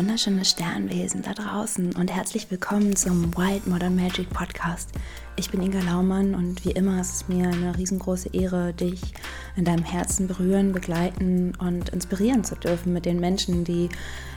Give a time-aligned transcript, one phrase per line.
[0.00, 4.88] wunderschöne Sternwesen da draußen und herzlich willkommen zum Wild Modern Magic Podcast.
[5.36, 8.98] Ich bin Inga Laumann und wie immer ist es mir eine riesengroße Ehre, dich
[9.56, 13.90] in deinem Herzen berühren, begleiten und inspirieren zu dürfen mit den Menschen, die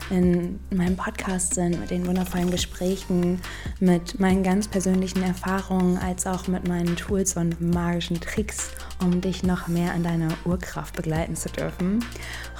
[0.10, 3.40] in meinem Podcast sind, mit den wundervollen Gesprächen,
[3.80, 9.44] mit meinen ganz persönlichen Erfahrungen, als auch mit meinen Tools und magischen Tricks, um dich
[9.44, 12.04] noch mehr an deiner Urkraft begleiten zu dürfen.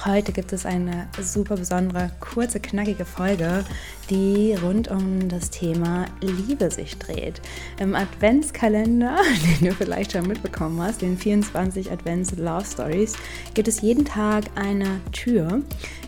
[0.04, 3.64] Heute gibt es eine super besondere, kurze, knackige Folge,
[4.10, 7.40] die rund um das Thema Liebe sich dreht.
[7.78, 9.16] Im Adventskalender,
[9.60, 13.14] den du vielleicht schon mitbekommen hast, den 24 Advents Love Stories,
[13.54, 15.62] gibt es jeden Tag eine Tür,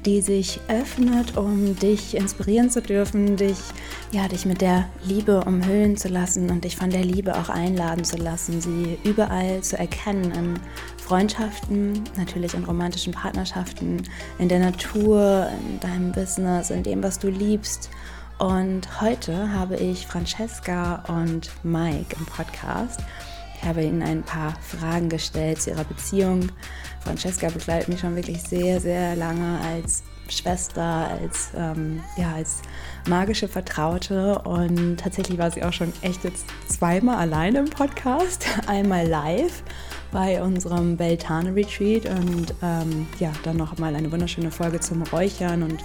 [0.04, 3.58] die sich öffnet, um dich inspirieren zu dürfen, dich,
[4.12, 8.04] ja, dich mit der Liebe umhüllen zu lassen und dich von der Liebe auch einladen
[8.04, 10.54] zu lassen, sie überall zu erkennen in
[11.06, 14.02] Freundschaften, natürlich in romantischen Partnerschaften,
[14.40, 17.90] in der Natur, in deinem Business, in dem, was du liebst.
[18.38, 22.98] Und heute habe ich Francesca und Mike im Podcast.
[23.56, 26.48] Ich habe ihnen ein paar Fragen gestellt zu ihrer Beziehung.
[26.98, 32.62] Francesca begleitet mich schon wirklich sehr, sehr lange als Schwester, als, ähm, ja, als
[33.08, 34.40] magische Vertraute.
[34.40, 38.44] Und tatsächlich war sie auch schon echt jetzt zweimal alleine im Podcast.
[38.66, 39.62] Einmal live
[40.16, 45.62] bei unserem Beltane Retreat und ähm, ja, dann noch mal eine wunderschöne Folge zum Räuchern
[45.62, 45.76] und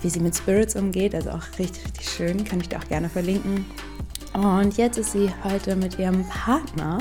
[0.00, 1.12] wie sie mit Spirits umgeht.
[1.12, 3.66] Also auch richtig, richtig schön, kann ich dir auch gerne verlinken.
[4.32, 6.98] Und jetzt ist sie heute mit ihrem Partner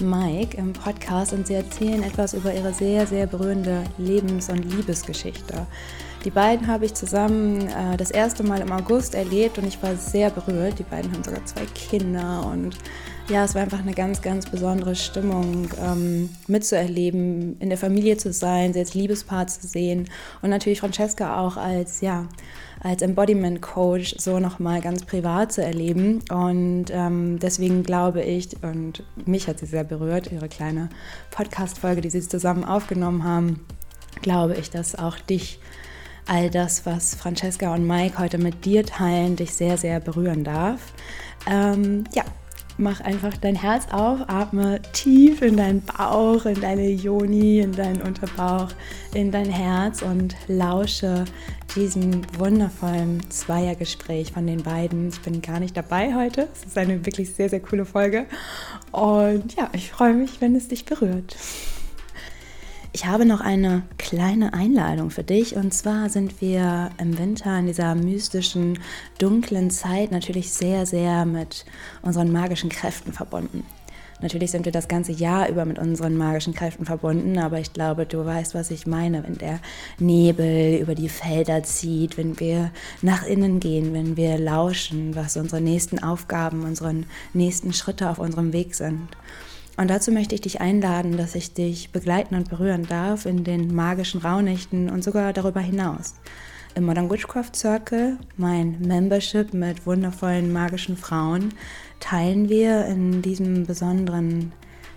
[0.00, 5.64] Mike im Podcast und sie erzählen etwas über ihre sehr, sehr berührende Lebens- und Liebesgeschichte.
[6.24, 9.94] Die beiden habe ich zusammen äh, das erste Mal im August erlebt und ich war
[9.94, 10.80] sehr berührt.
[10.80, 12.76] Die beiden haben sogar zwei Kinder und
[13.30, 18.32] ja, es war einfach eine ganz, ganz besondere Stimmung, ähm, mitzuerleben, in der Familie zu
[18.32, 20.10] sein, sie als Liebespaar zu sehen
[20.42, 22.26] und natürlich Francesca auch als, ja,
[22.80, 26.22] als Embodiment Coach so nochmal ganz privat zu erleben.
[26.30, 30.88] Und ähm, deswegen glaube ich, und mich hat sie sehr berührt, ihre kleine
[31.30, 33.60] Podcast-Folge, die sie zusammen aufgenommen haben,
[34.22, 35.60] glaube ich, dass auch dich
[36.26, 40.80] all das, was Francesca und Mike heute mit dir teilen, dich sehr, sehr berühren darf.
[41.46, 42.24] Ähm, ja,
[42.80, 48.02] mach einfach dein Herz auf, atme tief in deinen Bauch, in deine Joni, in deinen
[48.02, 48.70] Unterbauch,
[49.14, 51.24] in dein Herz und lausche
[51.76, 55.08] diesem wundervollen Zweiergespräch von den beiden.
[55.10, 56.48] Ich bin gar nicht dabei heute.
[56.52, 58.26] Es ist eine wirklich sehr, sehr coole Folge.
[58.90, 61.36] Und ja, ich freue mich, wenn es dich berührt.
[62.92, 65.54] Ich habe noch eine kleine Einladung für dich.
[65.54, 68.80] Und zwar sind wir im Winter in dieser mystischen,
[69.18, 71.64] dunklen Zeit natürlich sehr, sehr mit
[72.02, 73.64] unseren magischen Kräften verbunden.
[74.22, 78.04] Natürlich sind wir das ganze Jahr über mit unseren magischen Kräften verbunden, aber ich glaube,
[78.04, 79.60] du weißt, was ich meine, wenn der
[79.98, 82.70] Nebel über die Felder zieht, wenn wir
[83.00, 86.94] nach innen gehen, wenn wir lauschen, was unsere nächsten Aufgaben, unsere
[87.32, 89.08] nächsten Schritte auf unserem Weg sind.
[89.80, 93.74] Und dazu möchte ich dich einladen, dass ich dich begleiten und berühren darf in den
[93.74, 96.16] magischen Rauhnächten und sogar darüber hinaus.
[96.74, 101.54] Im Modern Witchcraft Circle, mein Membership mit wundervollen magischen Frauen,
[101.98, 104.52] teilen wir in diesem besonderen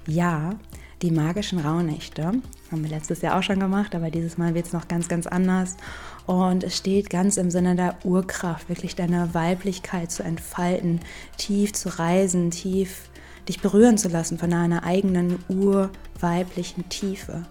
[0.05, 0.59] Jahr
[1.01, 2.33] die magischen Rauhnächte.
[2.69, 5.27] Haben wir letztes Jahr auch schon gemacht, aber dieses Mal wird es noch ganz, ganz
[5.27, 5.77] anders.
[6.25, 10.99] Und es steht ganz im Sinne der Urkraft, wirklich deine Weiblichkeit zu entfalten,
[11.37, 13.09] tief zu reisen, tief
[13.47, 17.43] dich berühren zu lassen von einer eigenen urweiblichen Tiefe.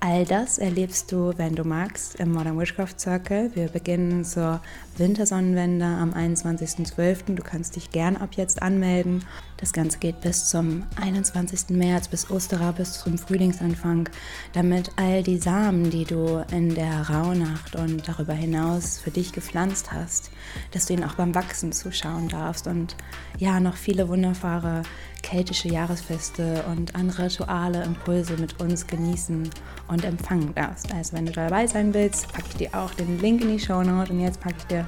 [0.00, 3.50] All das erlebst du, wenn du magst, im Modern Witchcraft Circle.
[3.54, 4.60] Wir beginnen zur
[4.96, 7.34] Wintersonnenwende am 21.12.
[7.34, 9.24] Du kannst dich gern ab jetzt anmelden.
[9.58, 11.70] Das Ganze geht bis zum 21.
[11.70, 14.08] März, bis Osterer, bis zum Frühlingsanfang,
[14.52, 19.92] damit all die Samen, die du in der Rauhnacht und darüber hinaus für dich gepflanzt
[19.92, 20.30] hast,
[20.70, 22.94] dass du ihnen auch beim Wachsen zuschauen darfst und
[23.38, 24.82] ja, noch viele wunderbare
[25.22, 29.50] keltische Jahresfeste und andere Rituale, Impulse mit uns genießen
[29.88, 30.92] und empfangen darfst.
[30.94, 33.82] Also wenn du dabei sein willst, packe ich dir auch den Link in die Show
[33.82, 34.86] Note und jetzt packe ich dir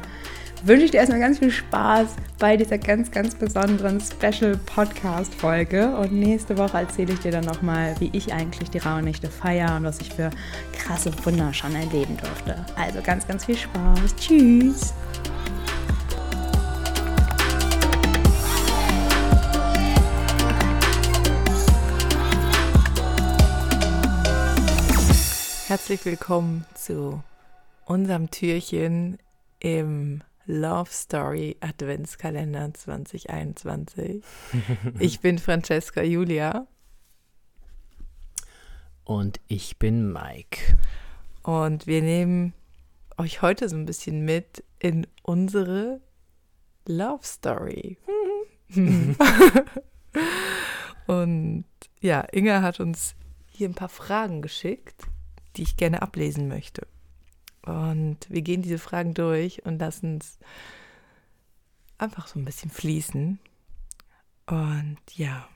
[0.62, 5.96] wünsche ich dir erstmal ganz viel Spaß bei dieser ganz, ganz besonderen Special Podcast Folge.
[5.96, 9.84] Und nächste Woche erzähle ich dir dann nochmal, wie ich eigentlich die Rauhnächte feiere und
[9.84, 10.30] was ich für
[10.72, 12.64] krasse Wunder schon erleben durfte.
[12.76, 14.16] Also ganz, ganz viel Spaß.
[14.16, 14.92] Tschüss.
[25.68, 27.22] Herzlich willkommen zu
[27.86, 29.18] unserem Türchen
[29.60, 34.24] im Love Story Adventskalender 2021.
[34.98, 36.66] Ich bin Francesca Julia.
[39.04, 40.76] Und ich bin Mike.
[41.44, 42.52] Und wir nehmen
[43.16, 46.00] euch heute so ein bisschen mit in unsere
[46.84, 47.96] Love Story.
[51.06, 51.64] Und
[52.00, 53.14] ja, Inga hat uns
[53.46, 55.04] hier ein paar Fragen geschickt,
[55.54, 56.88] die ich gerne ablesen möchte.
[57.62, 60.38] Und wir gehen diese Fragen durch und lassen es
[61.98, 63.38] einfach so ein bisschen fließen.
[64.46, 65.46] Und ja,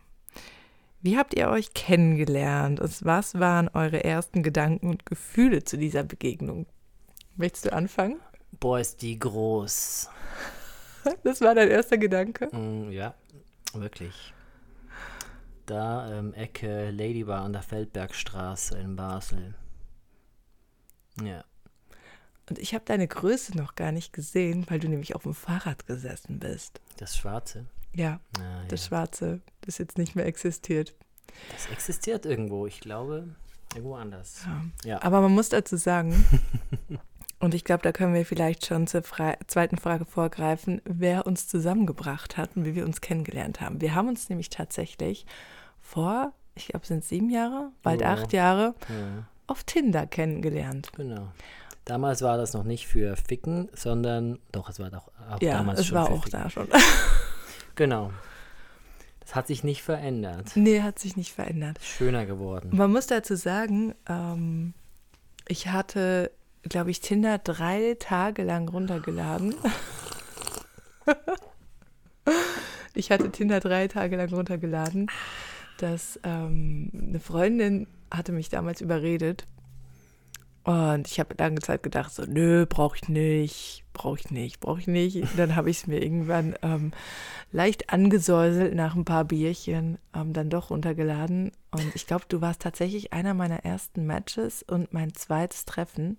[1.00, 2.80] wie habt ihr euch kennengelernt?
[2.80, 6.66] Und was waren eure ersten Gedanken und Gefühle zu dieser Begegnung?
[7.36, 8.20] Möchtest du anfangen?
[8.60, 10.10] Boah, ist die groß.
[11.22, 12.46] Das war dein erster Gedanke?
[12.56, 13.14] Mm, ja,
[13.74, 14.32] wirklich.
[15.66, 19.54] Da ähm, Ecke Ladybar an der Feldbergstraße in Basel.
[21.22, 21.44] Ja.
[22.48, 25.86] Und ich habe deine Größe noch gar nicht gesehen, weil du nämlich auf dem Fahrrad
[25.86, 26.80] gesessen bist.
[26.98, 27.66] Das Schwarze.
[27.94, 28.88] Ja, Ah, das ja.
[28.88, 30.94] Schwarze, das jetzt nicht mehr existiert.
[31.52, 32.66] Das existiert irgendwo.
[32.66, 33.28] Ich glaube,
[33.72, 34.42] irgendwo anders.
[34.46, 34.90] Ja.
[34.90, 35.02] Ja.
[35.02, 36.24] Aber man muss dazu sagen,
[37.40, 41.48] und ich glaube, da können wir vielleicht schon zur Fra zweiten Frage vorgreifen, wer uns
[41.48, 43.80] zusammengebracht hat und wie wir uns kennengelernt haben.
[43.80, 45.24] Wir haben uns nämlich tatsächlich
[45.80, 48.12] vor, ich glaube, sind sieben Jahre, bald Ja.
[48.12, 50.90] acht Jahre, ja, auf Tinder kennengelernt.
[50.96, 51.32] genau.
[51.84, 55.80] Damals war das noch nicht für Ficken, sondern doch, es war doch auch Ja, damals
[55.80, 56.40] es schon war für auch Ficken.
[56.42, 56.68] da schon.
[57.76, 58.12] Genau.
[59.20, 60.52] Das hat sich nicht verändert.
[60.54, 61.78] nee, hat sich nicht verändert.
[61.82, 62.70] Schöner geworden.
[62.72, 64.74] Man muss dazu sagen, ähm,
[65.48, 66.30] ich hatte,
[66.62, 69.54] glaube ich, Tinder drei Tage lang runtergeladen.
[72.94, 75.10] ich hatte Tinder drei Tage lang runtergeladen.
[75.78, 79.46] Dass ähm, eine Freundin hatte mich damals überredet.
[80.64, 84.80] Und ich habe lange Zeit gedacht, so, nö, brauche ich nicht, brauche ich nicht, brauche
[84.80, 85.16] ich nicht.
[85.16, 86.92] Und dann habe ich es mir irgendwann ähm,
[87.52, 91.52] leicht angesäuselt nach ein paar Bierchen ähm, dann doch runtergeladen.
[91.70, 96.16] Und ich glaube, du warst tatsächlich einer meiner ersten Matches und mein zweites Treffen.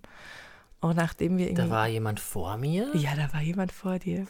[0.80, 1.62] Auch nachdem wir irgendwie.
[1.62, 2.88] Da war jemand vor mir?
[2.94, 4.28] ja, da war jemand vor dir.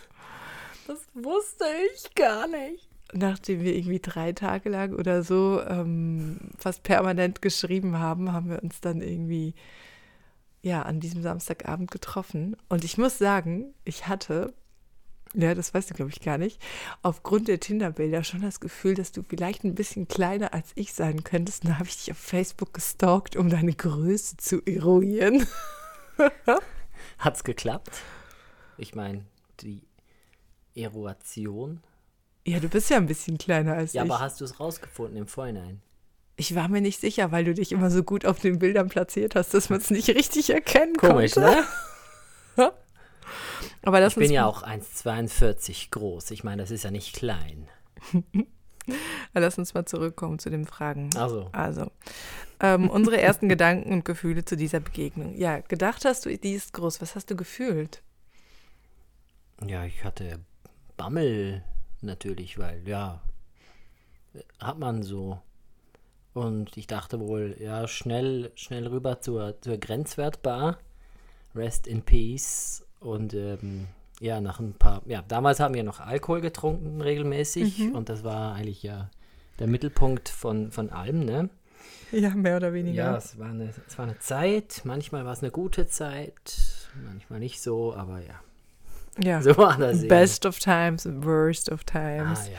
[0.87, 2.89] Das wusste ich gar nicht.
[3.13, 8.63] Nachdem wir irgendwie drei Tage lang oder so ähm, fast permanent geschrieben haben, haben wir
[8.63, 9.55] uns dann irgendwie
[10.67, 12.57] ja an diesem Samstagabend getroffen.
[12.69, 14.53] Und ich muss sagen, ich hatte,
[15.35, 16.61] ja, das weißt du, glaube ich, gar nicht,
[17.03, 21.25] aufgrund der Tinder-Bilder schon das Gefühl, dass du vielleicht ein bisschen kleiner als ich sein
[21.25, 21.65] könntest.
[21.65, 25.47] Und da habe ich dich auf Facebook gestalkt, um deine Größe zu eruieren.
[27.19, 27.93] Hat's geklappt?
[28.79, 29.25] Ich meine,
[29.61, 29.83] die
[30.75, 31.83] Eruation.
[32.47, 34.11] Ja, du bist ja ein bisschen kleiner als Ja, ich.
[34.11, 35.81] aber hast du es rausgefunden im Vorhinein?
[36.37, 39.35] Ich war mir nicht sicher, weil du dich immer so gut auf den Bildern platziert
[39.35, 41.65] hast, dass man es nicht richtig erkennen Komisch, konnte.
[42.57, 42.73] ne?
[43.83, 46.31] Aber lass Ich bin ja auch 1,42 groß.
[46.33, 47.69] Ich meine, das ist ja nicht klein.
[49.33, 51.11] lass uns mal zurückkommen zu den Fragen.
[51.17, 51.91] Also, Also,
[52.61, 55.35] ähm, unsere ersten Gedanken und Gefühle zu dieser Begegnung.
[55.37, 57.01] Ja, gedacht hast du, die ist groß.
[57.01, 58.03] Was hast du gefühlt?
[59.67, 60.41] ja, ich hatte
[60.97, 61.65] Bammel
[62.03, 63.23] natürlich, weil, ja,
[64.59, 65.41] hat man so.
[66.37, 70.77] Und ich dachte wohl, ja, schnell, schnell rüber zur, zur Grenzwertbar.
[71.55, 72.85] Rest in Peace.
[73.01, 73.87] Und ähm,
[74.21, 77.95] ja, nach ein paar, ja, damals haben wir noch Alkohol getrunken regelmäßig.
[77.95, 79.09] Und das war eigentlich ja
[79.59, 81.49] der Mittelpunkt von, von allem, ne?
[82.13, 83.05] Ja, mehr oder weniger.
[83.05, 84.83] Ja, es war, eine, es war eine Zeit.
[84.85, 86.59] Manchmal war es eine gute Zeit,
[87.03, 88.41] manchmal nicht so, aber ja,
[89.25, 89.41] ja.
[89.41, 90.09] so war das eben.
[90.09, 92.41] Best of times, worst of times.
[92.41, 92.59] Ah, ja.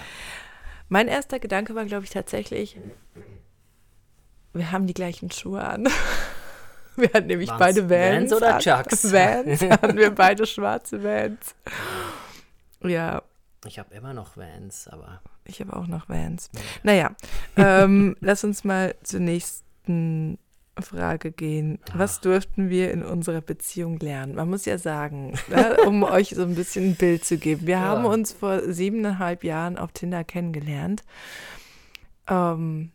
[0.89, 2.79] Mein erster Gedanke war, glaube ich, tatsächlich,
[4.57, 5.87] wir haben die gleichen Schuhe an.
[6.99, 8.31] Wir hatten nämlich Waren's beide Vans.
[8.31, 9.11] Vans oder Chucks?
[9.13, 11.53] Vans hatten wir beide schwarze Vans.
[12.83, 13.21] Ja,
[13.67, 16.49] Ich habe immer noch Vans, aber ich habe auch noch Vans.
[16.81, 17.11] Naja,
[17.55, 20.39] ähm, lass uns mal zur nächsten
[20.79, 21.77] Frage gehen.
[21.93, 24.33] Was durften wir in unserer Beziehung lernen?
[24.33, 27.67] Man muss ja sagen, ne, um euch so ein bisschen ein Bild zu geben.
[27.67, 27.81] Wir Ja.
[27.81, 31.03] haben uns vor siebeneinhalb Jahren auf Tinder kennengelernt.
[32.27, 32.91] Ähm,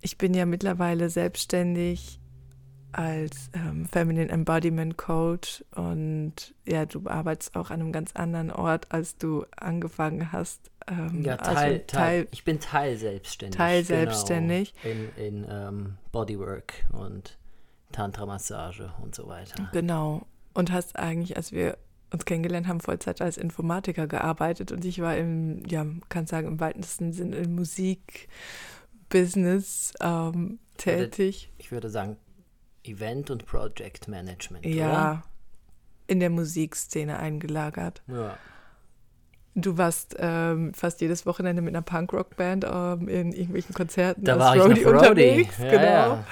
[0.00, 2.20] ich bin ja mittlerweile selbstständig
[2.92, 8.90] als ähm, Feminine Embodiment Coach und ja, du arbeitest auch an einem ganz anderen Ort,
[8.90, 10.70] als du angefangen hast.
[10.86, 13.56] Ähm, ja, also Teil, Teil, ich bin Teil selbstständig.
[13.56, 14.74] Teil genau, selbstständig.
[14.84, 17.36] In, in ähm, Bodywork und
[17.92, 19.68] Tantra-Massage und so weiter.
[19.72, 20.26] Genau.
[20.54, 21.76] Und hast eigentlich, als wir
[22.10, 26.60] uns kennengelernt haben, Vollzeit als Informatiker gearbeitet und ich war im, ja, kann sagen, im
[26.60, 27.54] weitesten Sinn im
[29.12, 31.50] Musikbusiness ähm, tätig.
[31.58, 32.16] Ich würde sagen,
[32.84, 35.22] Event- und Project Management, Ja,
[36.06, 38.02] in der Musikszene eingelagert.
[38.08, 38.22] oder?
[38.22, 38.38] Ja.
[39.54, 44.54] Du warst ähm, fast jedes Wochenende mit einer Punkrock-Band ähm, in irgendwelchen Konzerten Da war
[44.54, 44.84] ich Roadie.
[44.84, 45.58] unterwegs.
[45.58, 45.82] Ja, genau.
[45.82, 46.24] ja.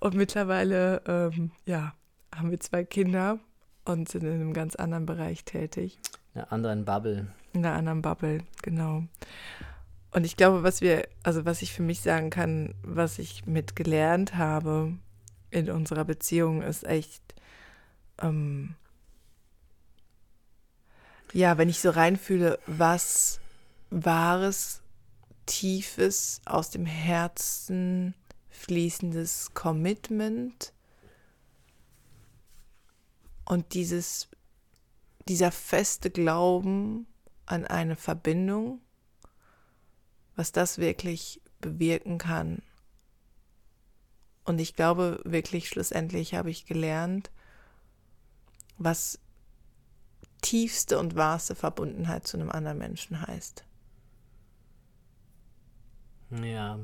[0.00, 1.94] Und mittlerweile, ähm, ja,
[2.34, 3.38] haben wir zwei Kinder
[3.86, 5.98] und sind in einem ganz anderen Bereich tätig.
[6.34, 7.26] In einer anderen Bubble.
[7.54, 9.04] In einer anderen Bubble, genau.
[10.16, 13.76] Und ich glaube, was wir, also was ich für mich sagen kann, was ich mit
[13.76, 14.96] gelernt habe
[15.50, 17.22] in unserer Beziehung, ist echt,
[18.22, 18.76] ähm,
[21.34, 23.40] ja, wenn ich so reinfühle, was
[23.90, 24.80] wahres,
[25.44, 28.14] tiefes, aus dem Herzen
[28.48, 30.72] fließendes Commitment
[33.44, 34.28] und dieses,
[35.28, 37.06] dieser feste Glauben
[37.44, 38.80] an eine Verbindung,
[40.36, 42.62] was das wirklich bewirken kann.
[44.44, 47.30] Und ich glaube wirklich, schlussendlich habe ich gelernt,
[48.78, 49.18] was
[50.42, 53.64] tiefste und wahrste Verbundenheit zu einem anderen Menschen heißt.
[56.30, 56.78] Ja,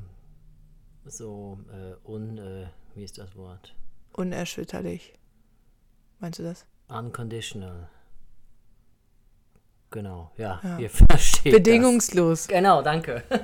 [1.05, 3.75] so äh, un, äh, wie ist das Wort?
[4.13, 5.13] Unerschütterlich.
[6.19, 6.65] Meinst du das?
[6.87, 7.89] Unconditional.
[9.93, 10.79] Genau, ja, Ja.
[10.79, 12.47] ihr versteht Bedingungslos.
[12.47, 12.55] Das.
[12.55, 13.23] Genau, danke.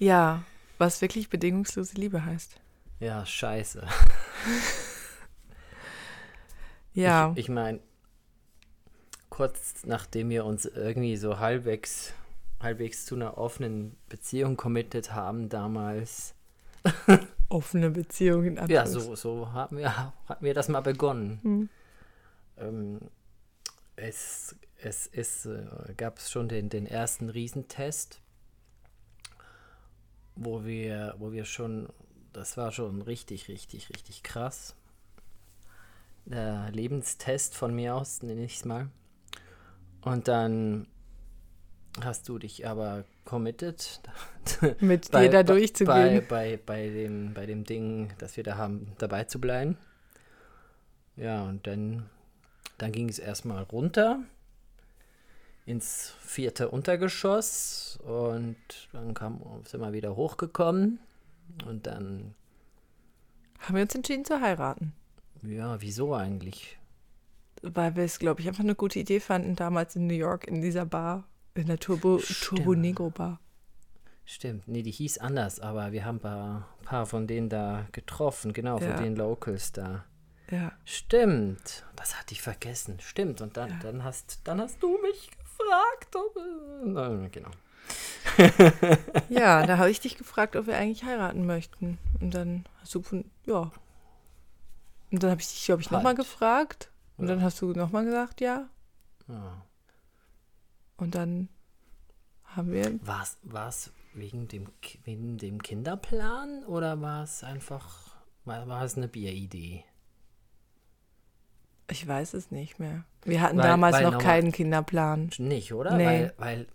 [0.00, 0.44] Ja,
[0.78, 2.54] was wirklich bedingungslose Liebe heißt.
[3.00, 3.84] Ja, scheiße.
[6.94, 7.80] Ja, Ich, ich meine,
[9.28, 12.12] kurz nachdem wir uns irgendwie so halbwegs,
[12.60, 16.34] halbwegs zu einer offenen Beziehung committed haben damals,
[17.48, 18.58] offene Beziehungen.
[18.68, 21.40] ja, so, so haben wir, hatten wir das mal begonnen.
[21.42, 21.68] Hm.
[22.58, 23.00] Ähm,
[23.96, 25.66] es es ist, äh,
[25.96, 28.20] gab es schon den, den ersten Riesentest,
[30.36, 31.88] wo wir, wo wir schon,
[32.32, 34.76] das war schon richtig, richtig, richtig krass.
[36.24, 38.88] Der Lebenstest von mir aus, nenne ich es mal.
[40.02, 40.86] Und dann
[42.00, 44.00] hast du dich aber committed,
[44.80, 46.24] Mit bei, dir da durchzugehen.
[46.28, 49.76] Bei, bei, bei, dem, bei dem Ding, das wir da haben, dabei zu bleiben.
[51.16, 52.08] Ja, und dann,
[52.78, 54.22] dann ging es erstmal runter
[55.68, 58.56] ins vierte Untergeschoss und
[58.92, 60.98] dann kam, sind wir wieder hochgekommen
[61.66, 62.34] und dann,
[63.60, 64.92] Haben wir uns entschieden zu heiraten.
[65.42, 66.78] ja, wieso eigentlich?
[67.62, 70.62] Weil wir es, glaube ich, einfach eine gute Idee fanden, damals in New York in
[70.62, 72.38] dieser Bar, in der Turbo, Stimmt.
[72.62, 73.40] Turbo Negro Bar.
[74.24, 78.52] Stimmt, nee, die hieß anders, aber wir haben ein paar, paar von denen da getroffen,
[78.52, 78.94] genau, Ja.
[78.94, 80.04] von den Locals da.
[80.50, 80.72] Ja.
[80.84, 83.00] Stimmt, das hatte ich vergessen.
[83.00, 83.78] Stimmt, und dann, Ja.
[83.82, 85.28] dann, hast, dann hast du mich
[86.84, 87.50] na, genau.
[89.28, 91.98] Ja, da habe ich dich gefragt, ob wir eigentlich heiraten möchten.
[92.20, 93.70] Und dann hast du gefunden, ja.
[95.10, 96.18] Und dann habe ich dich, glaube ich, nochmal Halt.
[96.18, 96.90] gefragt.
[97.16, 97.34] Und Ja.
[97.34, 98.68] dann hast du nochmal gesagt, ja.
[99.28, 99.62] Ja.
[100.96, 101.48] Und dann
[102.44, 102.98] haben wir.
[103.06, 104.68] War es wegen dem,
[105.04, 109.84] wegen dem Kinderplan oder war es einfach, war, war es eine Bieridee?
[111.90, 113.04] Ich weiß es nicht mehr.
[113.24, 115.30] Wir hatten Weil- damals weil noch normal- keinen Kinderplan.
[115.38, 115.96] Nicht, oder?
[115.96, 116.04] Nee.
[116.06, 116.66] Weil, weil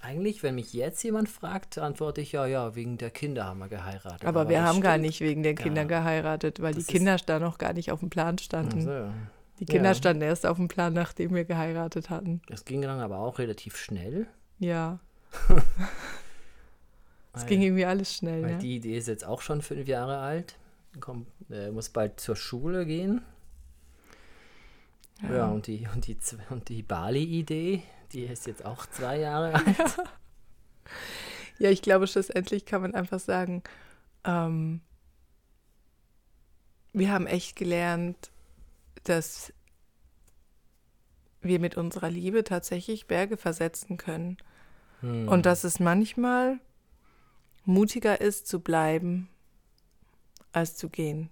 [0.00, 3.68] eigentlich, wenn mich jetzt jemand fragt, antworte ich ja, ja, wegen der Kinder haben wir
[3.68, 4.24] geheiratet.
[4.26, 5.88] Aber wir das haben gar nicht wegen der Kinder nicht.
[5.88, 8.82] geheiratet, weil Das die Kinder da noch gar nicht auf dem Plan standen.
[8.82, 9.08] so.
[9.60, 9.94] Die Kinder Ja.
[9.94, 12.42] standen erst auf dem Plan, nachdem wir geheiratet hatten.
[12.48, 14.26] Das ging dann aber auch relativ schnell.
[14.58, 14.98] Ja,
[17.32, 18.42] es ging irgendwie alles schnell.
[18.42, 18.58] Weil Ne?
[18.58, 20.56] die Idee ist jetzt auch schon fünf Jahre alt.
[21.00, 23.22] Komm, äh, muss bald zur Schule gehen.
[25.22, 26.16] Ja, und die, und die,
[26.50, 29.96] und die Bali-Idee, die ist jetzt auch zwei Jahre alt.
[31.58, 33.62] Ja, ich glaube, schlussendlich kann man einfach sagen,
[34.24, 34.80] ähm,
[36.92, 38.30] wir haben echt gelernt,
[39.04, 39.52] dass
[41.42, 44.38] wir mit unserer Liebe tatsächlich Berge versetzen können.
[45.00, 45.28] Hm.
[45.28, 46.58] Und dass es manchmal
[47.64, 49.28] mutiger ist, zu bleiben,
[50.52, 51.30] als zu gehen.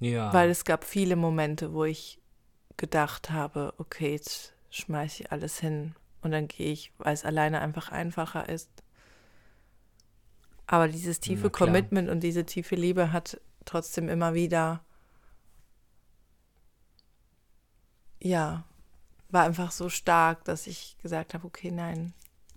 [0.00, 0.32] Ja.
[0.32, 2.18] Weil es gab viele Momente, wo ich
[2.76, 7.60] gedacht habe, okay, jetzt schmeiße ich alles hin und dann gehe ich, weil es alleine
[7.60, 8.70] einfach einfacher ist.
[10.66, 11.50] Aber dieses tiefe.
[11.50, 14.82] Commitment und diese tiefe Liebe hat trotzdem immer wieder,
[18.20, 18.64] ja,
[19.28, 22.14] war einfach so stark, dass ich gesagt habe, okay, nein,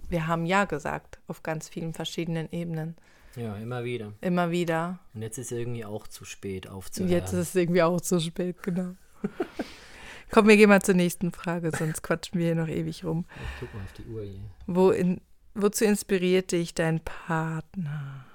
[0.09, 2.95] wir haben ja gesagt auf ganz vielen verschiedenen Ebenen.
[3.35, 4.13] Ja, immer wieder.
[4.21, 4.99] Immer wieder.
[5.13, 7.11] Und jetzt ist irgendwie auch zu spät aufzuhören.
[7.11, 8.95] jetzt ist es irgendwie auch zu spät, genau.
[10.31, 13.25] Komm, wir gehen mal zur nächsten Frage, sonst quatschen wir hier noch ewig rum.
[13.35, 14.41] Ich guck mal auf die Uhr hier.
[14.65, 15.21] Wo in,
[15.53, 18.25] wozu inspiriert dich dein Partner?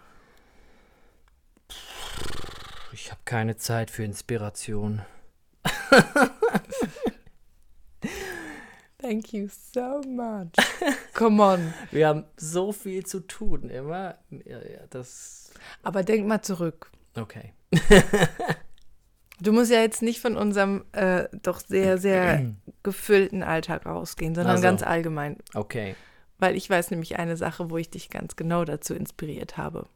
[2.93, 5.02] Ich habe keine Zeit für Inspiration.
[9.00, 10.52] Thank you so much.
[11.14, 11.73] Come on.
[11.93, 14.19] Wir haben so viel zu tun immer.
[14.31, 15.52] Ja, ja, das.
[15.83, 16.90] Aber denk mal zurück.
[17.14, 17.52] Okay.
[19.40, 24.52] Du musst ja jetzt nicht von unserem äh, doch sehr, sehr gefüllten Alltag ausgehen, sondern
[24.52, 24.62] Also.
[24.64, 25.37] ganz allgemein.
[25.55, 25.95] Okay.
[26.38, 29.87] Weil ich weiß nämlich eine Sache, wo ich dich ganz genau dazu inspiriert habe.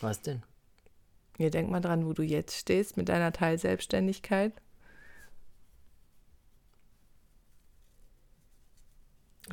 [0.00, 0.42] Was denn?
[1.36, 4.52] Hier denk mal dran, wo du jetzt stehst mit deiner Teilselbstständigkeit.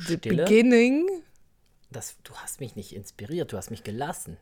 [0.00, 0.44] The Stille?
[0.44, 1.06] beginning.
[1.90, 4.36] Das, du hast mich nicht inspiriert, du hast mich gelassen.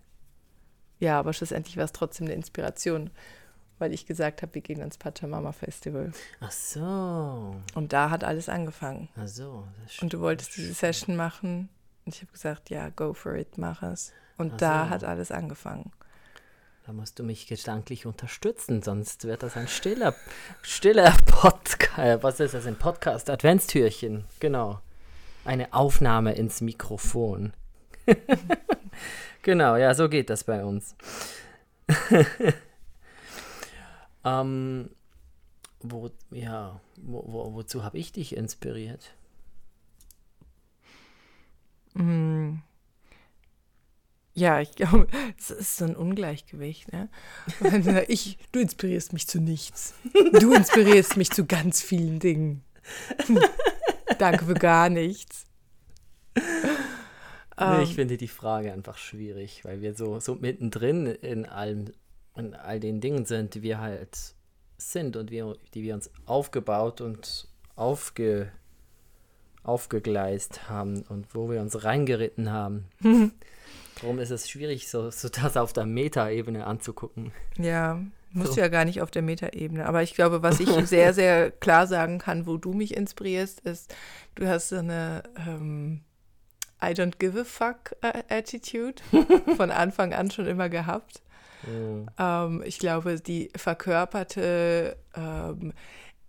[0.98, 3.10] Ja, aber schlussendlich war es trotzdem eine Inspiration,
[3.78, 6.12] weil ich gesagt habe, wir gehen ins Pachamama Festival.
[6.40, 7.56] Ach so.
[7.74, 9.08] Und da hat alles angefangen.
[9.16, 9.66] Ach so.
[9.84, 11.68] Das Und du wolltest diese Session machen.
[12.06, 14.12] Und ich habe gesagt, ja, go for it, mach es.
[14.38, 14.90] Und Ach da so.
[14.90, 15.90] hat alles angefangen.
[16.86, 20.14] Da musst du mich gedanklich unterstützen, sonst wird das ein stiller,
[20.62, 22.22] stiller Podcast.
[22.22, 22.66] Was ist das?
[22.66, 23.30] Ein Podcast?
[23.30, 24.24] Adventstürchen.
[24.40, 24.80] Genau.
[25.44, 27.52] Eine Aufnahme ins Mikrofon.
[29.42, 30.96] genau, ja, so geht das bei uns.
[34.24, 34.90] ähm,
[35.80, 39.14] wo, ja, wo, wo, wozu habe ich dich inspiriert?
[41.94, 42.56] Mm.
[44.36, 45.06] Ja, ich glaube,
[45.38, 46.92] es ist so ein Ungleichgewicht.
[46.92, 47.08] Ne?
[48.08, 49.94] Ich, du inspirierst mich zu nichts.
[50.40, 52.64] Du inspirierst mich zu ganz vielen Dingen.
[54.18, 55.46] Danke für gar nichts.
[56.36, 56.42] Nee,
[57.56, 61.92] Ähm, ich finde die Frage einfach schwierig, weil wir so, so mittendrin in allem,
[62.36, 64.34] in all den Dingen sind, die wir halt
[64.76, 68.50] sind und wir, die wir uns aufgebaut und aufge,
[69.62, 72.86] aufgegleist haben und wo wir uns reingeritten haben.
[74.00, 77.32] Darum ist es schwierig, so, so das auf der Meta-Ebene anzugucken.
[77.56, 78.02] Ja,
[78.34, 78.60] musst So.
[78.60, 79.86] ja gar nicht auf der Metaebene.
[79.86, 83.94] Aber ich glaube, was ich sehr, sehr klar sagen kann, wo du mich inspirierst, ist,
[84.34, 86.02] du hast so eine ähm,
[86.82, 89.02] I don't give a fuck äh, Attitude
[89.56, 91.22] von Anfang an schon immer gehabt.
[91.66, 92.08] Mhm.
[92.18, 95.72] Ähm, ich glaube, die verkörperte ähm,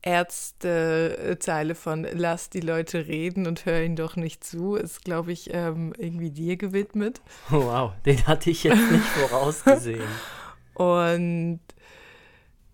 [0.02, 5.52] Ärztezeile von Lass die Leute reden und hör ihnen doch nicht zu, ist, glaube ich,
[5.52, 7.22] ähm, irgendwie dir gewidmet.
[7.52, 10.04] Oh, wow, den hatte ich jetzt nicht vorausgesehen.
[10.76, 11.60] Und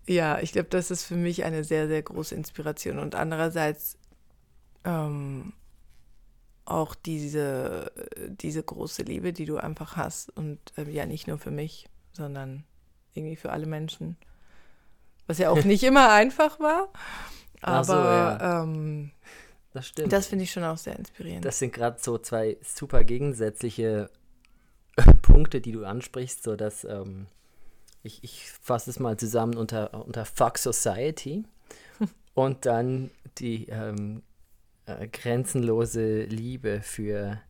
[0.06, 2.98] ja, ich glaube, das ist für mich eine sehr, sehr große Inspiration.
[2.98, 3.96] Und andererseits
[4.84, 5.52] ähm,
[6.64, 7.92] auch diese,
[8.28, 10.30] diese große Liebe, die du einfach hast.
[10.36, 12.64] Und ähm, ja, nicht nur für mich, sondern
[13.14, 14.16] irgendwie für alle Menschen.
[15.26, 16.88] Was ja auch nicht immer einfach war.
[17.60, 18.62] Aber so, ja.
[18.62, 19.12] ähm,
[19.72, 20.12] Das stimmt.
[20.12, 21.44] das finde ich schon auch sehr inspirierend.
[21.44, 24.10] Das sind gerade so zwei super gegensätzliche
[25.22, 27.26] Punkte, die du ansprichst, so dass ähm,
[28.02, 31.44] ich, ich fasse es mal zusammen unter, unter Fuck Society
[32.34, 34.22] und dann die ähm,
[34.86, 37.40] äh, grenzenlose Liebe für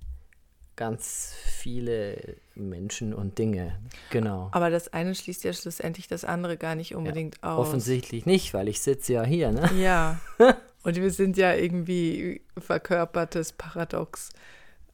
[0.76, 3.78] ganz viele Menschen und Dinge.
[4.10, 4.48] Genau.
[4.52, 7.68] Aber das eine schließt ja schlussendlich das andere gar nicht unbedingt aus.
[7.68, 9.70] Offensichtlich nicht, weil ich sitze ja hier, ne?
[9.74, 10.20] Ja.
[10.82, 14.30] Und wir sind ja irgendwie verkörpertes Paradox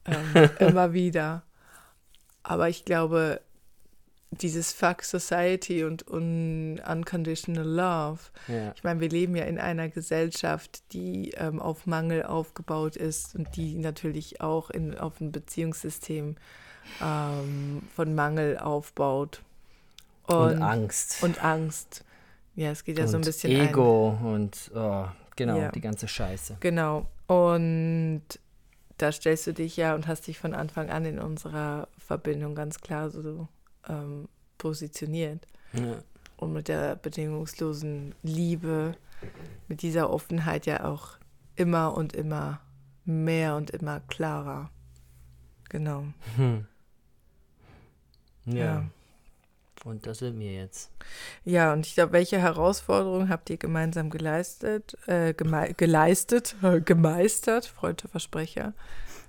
[0.05, 1.43] ähm, immer wieder.
[2.43, 3.41] Aber ich glaube,
[4.31, 8.73] dieses Fuck Society und un Unconditional Love, Ja.
[8.75, 13.57] ich meine, wir leben ja in einer Gesellschaft, die ähm, auf Mangel aufgebaut ist und
[13.57, 16.37] die natürlich auch in, auf ein Beziehungssystem
[17.03, 19.43] ähm, von Mangel aufbaut.
[20.27, 21.23] Und, Angst.
[21.23, 22.05] Und Angst.
[22.55, 25.71] Ja, es geht ja so ein und bisschen ein- Ego und oh, genau, Ja.
[25.71, 26.57] die ganze Scheiße.
[26.61, 27.07] Genau.
[27.29, 28.23] Und
[28.99, 32.81] da stellst du dich ja und hast dich von Anfang an in unserer Verbindung ganz
[32.81, 33.49] klar so
[33.89, 35.47] ähm, positioniert.
[35.73, 36.03] Ja.
[36.37, 38.95] Und mit der bedingungslosen Liebe,
[39.67, 41.19] mit dieser Offenheit ja auch
[41.57, 42.61] immer und immer
[43.05, 44.71] mehr und immer klarer.
[45.69, 46.05] Genau.
[46.37, 46.67] Hm.
[48.47, 48.55] Ja.
[48.55, 48.85] Ja.
[49.85, 50.91] Und das sind wir jetzt.
[51.45, 58.09] Ja, und ich glaube, welche Herausforderungen habt ihr gemeinsam geleistet, äh, geme geleistet, gemeistert, freude
[58.09, 58.75] Versprecher?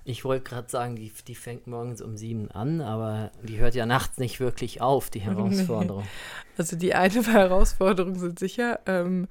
[0.04, 3.86] Ich wollte gerade sagen, die, die fängt morgens um sieben an, aber die hört ja
[3.86, 6.04] nachts nicht wirklich auf, die Herausforderung.
[6.56, 9.28] Also die eine Herausforderung sind sicher ähm,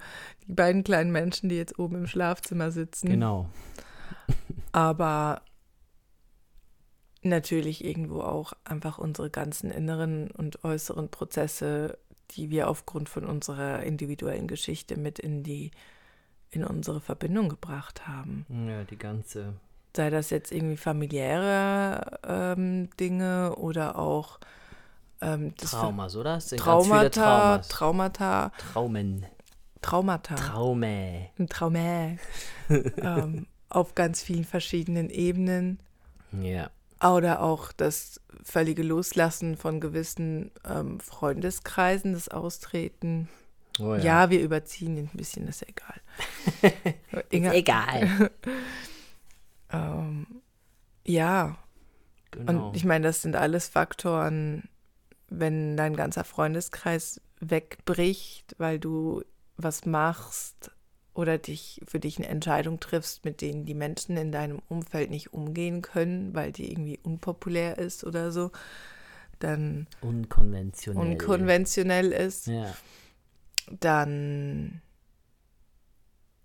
[0.48, 3.10] die beiden kleinen Menschen, die jetzt oben im Schlafzimmer sitzen.
[3.10, 3.50] Genau.
[4.72, 5.42] Aber
[7.22, 11.98] natürlich irgendwo auch einfach unsere ganzen inneren und äußeren Prozesse,
[12.32, 15.72] die wir aufgrund von unserer individuellen Geschichte mit in die
[16.52, 18.46] in unsere Verbindung gebracht haben.
[18.68, 19.54] Ja, die ganze.
[20.00, 24.40] Sei das jetzt irgendwie familiäre ähm, Dinge oder auch
[25.20, 26.38] ähm, das Traumas, oder?
[26.38, 27.10] Es sind Traumata,
[27.58, 27.68] Traumas.
[27.68, 29.26] Traumata, Traumen.
[29.82, 30.36] Traumata.
[30.36, 31.28] Traume.
[31.38, 32.18] ein Traumä
[32.70, 35.80] ähm, auf ganz vielen verschiedenen Ebenen
[36.32, 36.70] Ja.
[37.04, 43.28] oder auch das völlige Loslassen von gewissen ähm, Freundeskreisen, das Austreten.
[43.82, 44.30] Oh ja.
[44.30, 47.24] wir überziehen ein bisschen, ist ja egal.
[47.32, 48.32] Inga, Egal.
[51.10, 51.58] ja,
[52.32, 52.68] Genau.
[52.68, 54.70] und ich meine, das sind alles Faktoren,
[55.30, 59.24] wenn dein ganzer Freundeskreis wegbricht, weil du
[59.58, 60.70] was machst
[61.16, 65.34] oder dich für dich eine Entscheidung triffst, mit denen die Menschen in deinem Umfeld nicht
[65.34, 68.52] umgehen können, weil die irgendwie unpopulär ist oder so,
[69.40, 71.12] dann Unkonventionell.
[71.14, 72.76] unkonventionell ist, Ja.
[73.80, 74.82] dann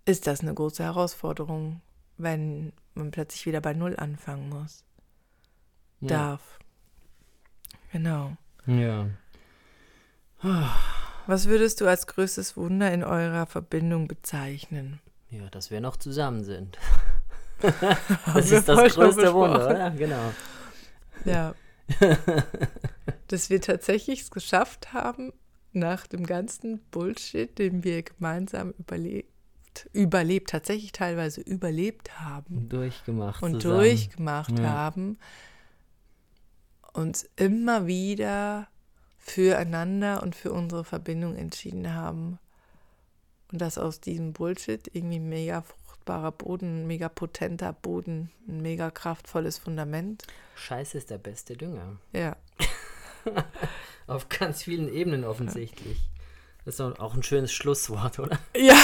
[0.05, 1.81] ist das eine große Herausforderung,
[2.17, 4.83] wenn man plötzlich wieder bei Null anfangen muss.
[5.99, 6.07] Ja.
[6.07, 6.59] Darf.
[7.91, 8.35] Genau.
[8.65, 9.09] ja.
[11.27, 14.99] Was würdest du als größtes Wunder in eurer Verbindung bezeichnen?
[15.29, 16.77] Ja, dass wir noch zusammen sind.
[18.33, 19.91] Das ist das größte Wunder, oder?
[19.91, 20.33] Genau.
[21.23, 21.55] Ja.
[23.27, 25.31] Dass wir tatsächlich es geschafft haben,
[25.71, 28.73] nach dem ganzen Bullshit, den wir gemeinsam
[29.79, 33.41] überlebt, überlebt, tatsächlich teilweise überlebt haben Durchgemacht.
[33.43, 33.79] und zusammen.
[33.81, 34.69] durchgemacht Ja.
[34.69, 35.17] haben,
[36.93, 38.67] uns immer wieder
[39.17, 42.39] füreinander und für unsere Verbindung entschieden haben.
[43.51, 49.57] Und dass aus diesem Bullshit irgendwie mega fruchtbarer Boden, mega potenter Boden, ein mega kraftvolles
[49.57, 50.23] Fundament.
[50.55, 51.97] Scheiße ist der beste Dünger.
[52.13, 52.35] Ja,
[54.07, 55.99] Auf ganz vielen Ebenen offensichtlich.
[56.63, 58.39] Das ist auch ein schönes Schlusswort, oder?
[58.55, 58.77] Ja,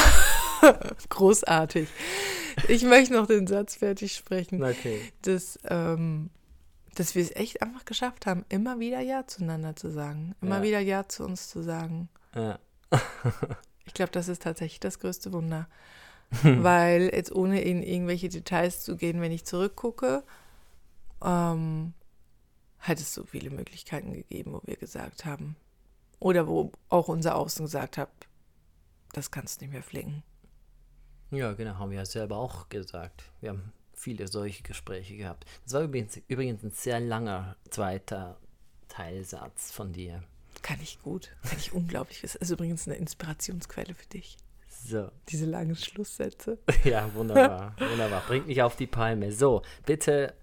[1.09, 1.87] großartig.
[2.67, 5.01] Ich möchte noch den Satz fertig sprechen, Okay.
[5.21, 6.29] dass, ähm,
[6.95, 10.35] dass wir es echt einfach geschafft haben, immer wieder Ja zueinander zu sagen.
[10.41, 10.63] Immer Ja.
[10.63, 12.09] wieder Ja zu uns zu sagen.
[12.35, 12.59] Ja.
[13.83, 15.67] Ich glaube, das ist tatsächlich das größte Wunder.
[16.43, 20.23] Weil jetzt ohne in irgendwelche Details zu gehen, wenn ich zurückgucke,
[21.21, 21.93] ähm,
[22.79, 25.55] hat es so viele Möglichkeiten gegeben, wo wir gesagt haben.
[26.19, 28.09] Oder wo auch unser Außen gesagt hat,
[29.13, 30.23] das kannst du nicht mehr flicken.
[31.31, 33.23] Ja, genau, haben wir ja selber auch gesagt.
[33.39, 35.45] Wir haben viele solche Gespräche gehabt.
[35.63, 38.37] Das war übrigens, übrigens ein sehr langer zweiter
[38.89, 40.23] Teilsatz von dir.
[40.61, 41.31] Kann ich gut.
[41.43, 42.21] Kann ich unglaublich.
[42.21, 44.37] Das ist übrigens eine Inspirationsquelle für dich.
[44.67, 46.57] So, Diese langen Schlusssätze.
[46.83, 48.23] ja, wunderbar, wunderbar.
[48.27, 49.31] Bringt mich auf die Palme.
[49.31, 50.33] So, bitte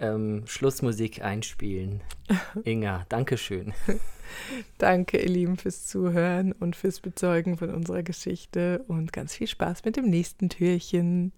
[0.00, 2.00] ähm, Schlussmusik einspielen.
[2.64, 3.72] Inga, Dankeschön.
[4.78, 9.84] Danke, ihr Lieben, fürs Zuhören und fürs Bezeugen von unserer Geschichte und ganz viel Spaß
[9.84, 11.32] mit dem nächsten Türchen.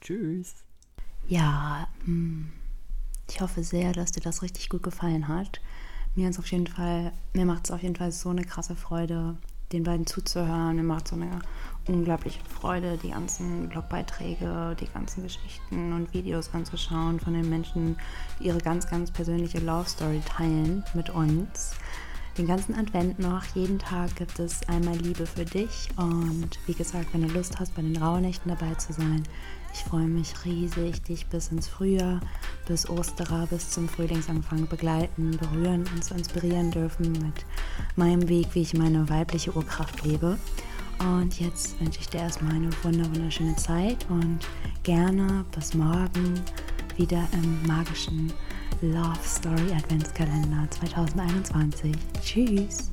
[0.00, 0.54] Tschüss.
[1.28, 2.52] Ja, hm,
[3.28, 5.60] ich hoffe sehr, dass dir das richtig gut gefallen hat.
[6.14, 9.36] Mir auf jeden Fall, mir macht es auf jeden Fall so eine krasse Freude,
[9.72, 10.76] den beiden zuzuhören.
[10.76, 11.40] Mir macht so eine
[11.88, 17.96] unglaubliche Freude, die ganzen Blogbeiträge, die ganzen Geschichten und Videos anzuschauen von den Menschen,
[18.38, 21.74] die ihre ganz, ganz persönliche Love Story teilen mit uns.
[22.36, 25.88] Den ganzen Advent noch, jeden Tag gibt es einmal Liebe für dich.
[25.96, 29.22] Und wie gesagt, wenn du Lust hast, bei den Rauhnächten dabei zu sein,
[29.72, 32.20] ich freue mich riesig, dich bis ins Frühjahr,
[32.66, 37.44] bis Osterer, bis zum Frühlingsanfang begleiten, berühren und zu inspirieren dürfen mit
[37.94, 40.36] meinem Weg, wie ich meine weibliche Urkraft lebe.
[40.98, 44.40] Und jetzt wünsche ich dir erstmal eine wunder- wunderschöne Zeit und
[44.82, 46.40] gerne bis morgen
[46.96, 48.32] wieder im magischen
[48.80, 51.92] Love Story Adventskalender 2021.
[52.22, 52.90] Tschüss!